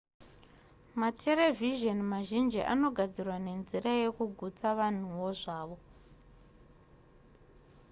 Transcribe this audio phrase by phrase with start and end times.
[1.01, 5.77] materevhizheni mazhinji anogadzirwa nenzira yekugutsa vanhuwo zvavo